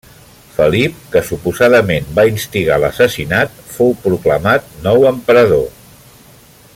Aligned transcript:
Felip, 0.53 0.95
que 1.15 1.21
suposadament 1.27 2.07
va 2.21 2.25
instigar 2.31 2.79
l'assassinat, 2.85 3.61
fou 3.77 3.95
proclamat 4.07 4.75
nou 4.89 5.07
emperador. 5.15 5.67